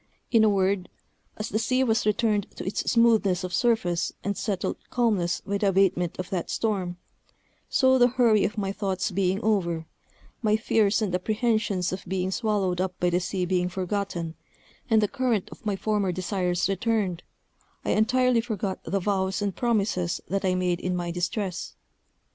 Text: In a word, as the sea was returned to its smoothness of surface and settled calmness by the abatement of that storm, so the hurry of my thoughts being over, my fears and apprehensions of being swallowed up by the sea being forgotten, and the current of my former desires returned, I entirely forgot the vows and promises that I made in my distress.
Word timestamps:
In 0.31 0.43
a 0.43 0.49
word, 0.49 0.89
as 1.37 1.49
the 1.49 1.59
sea 1.59 1.83
was 1.83 2.07
returned 2.07 2.47
to 2.55 2.65
its 2.65 2.91
smoothness 2.91 3.43
of 3.43 3.53
surface 3.53 4.11
and 4.23 4.35
settled 4.35 4.77
calmness 4.89 5.41
by 5.41 5.59
the 5.59 5.67
abatement 5.67 6.17
of 6.17 6.31
that 6.31 6.49
storm, 6.49 6.97
so 7.69 7.99
the 7.99 8.07
hurry 8.07 8.43
of 8.43 8.57
my 8.57 8.71
thoughts 8.71 9.11
being 9.11 9.39
over, 9.43 9.85
my 10.41 10.55
fears 10.57 11.03
and 11.03 11.13
apprehensions 11.13 11.93
of 11.93 12.03
being 12.07 12.31
swallowed 12.31 12.81
up 12.81 12.99
by 12.99 13.11
the 13.11 13.19
sea 13.19 13.45
being 13.45 13.69
forgotten, 13.69 14.33
and 14.89 15.03
the 15.03 15.07
current 15.07 15.47
of 15.51 15.67
my 15.67 15.75
former 15.75 16.11
desires 16.11 16.67
returned, 16.67 17.21
I 17.85 17.91
entirely 17.91 18.41
forgot 18.41 18.83
the 18.83 18.99
vows 18.99 19.39
and 19.39 19.55
promises 19.55 20.19
that 20.29 20.43
I 20.43 20.55
made 20.55 20.79
in 20.79 20.95
my 20.95 21.11
distress. 21.11 21.75